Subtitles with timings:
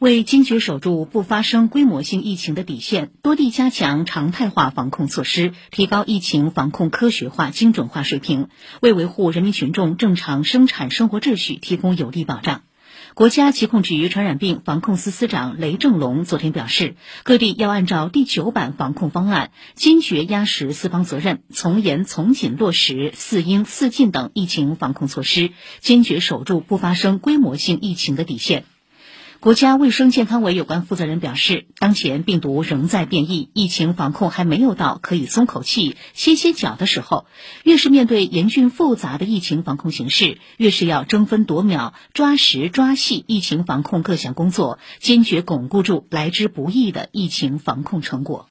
[0.00, 8.48] 为坚决守住不发生规模性疫情的底线，多地加强常态化防控措施，提高疫情防控科学化、精准化水平，
[8.80, 12.62] 为维护人民群众正常生产生活秩序提供有力保障。
[13.12, 28.64] 国家疾控局传染病防控司司长雷正龙昨天表示，各地要按照第九版防控方案，坚决压实四方责任，从严从紧落实“四应四尽”等疫情防控措施，坚决守住不发生规模性疫情的底线。
[29.40, 37.24] 国家卫生健康委有关负责人表示，当前病毒仍在变异，疫情防控还没有到可以松口气、歇歇脚的时候。
[37.62, 48.46] 越是面对严峻复杂的疫情防控形势，越是要争分夺秒、抓实抓细疫情防控各项工作，坚决巩固住来之不易的疫情防控成果。